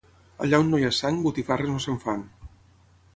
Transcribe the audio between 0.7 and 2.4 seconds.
no hi ha sang botifarres no se'n fan